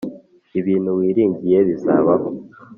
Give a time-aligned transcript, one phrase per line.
[0.59, 2.27] Ibintu wiringiye bizabaho